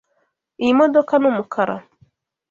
[0.61, 1.75] Iyi modoka ni umukara.